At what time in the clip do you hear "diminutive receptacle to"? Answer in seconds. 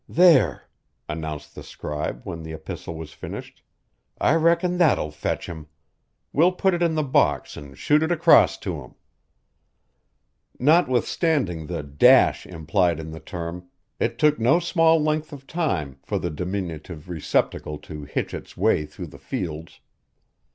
16.31-18.03